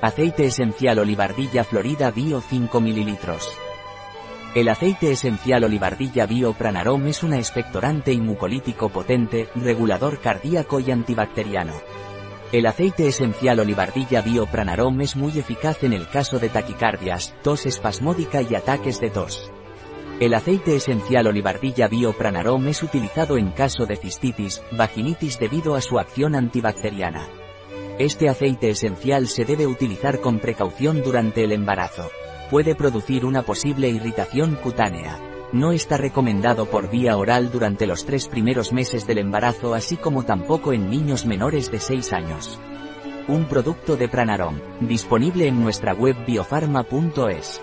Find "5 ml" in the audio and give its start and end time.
2.40-3.18